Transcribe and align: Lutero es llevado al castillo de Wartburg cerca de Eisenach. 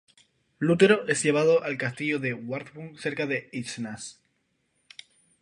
Lutero 0.57 1.05
es 1.07 1.21
llevado 1.21 1.61
al 1.63 1.77
castillo 1.77 2.17
de 2.17 2.33
Wartburg 2.33 2.99
cerca 2.99 3.27
de 3.27 3.51
Eisenach. 3.53 4.15